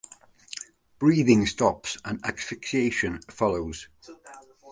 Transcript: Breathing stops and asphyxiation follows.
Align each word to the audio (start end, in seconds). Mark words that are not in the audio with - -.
Breathing 0.97 1.45
stops 1.45 1.95
and 2.03 2.19
asphyxiation 2.25 3.21
follows. 3.29 3.87